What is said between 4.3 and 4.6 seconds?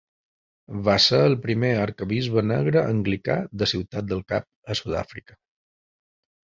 Cap